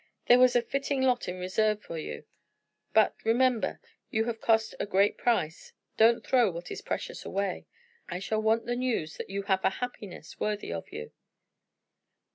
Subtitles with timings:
[0.25, 2.23] There was a fitting lot in reserve for you.
[2.91, 7.67] But remember you have cost a great price don't throw what is precious away.
[8.09, 11.11] I shall want the news that you have a happiness worthy of you."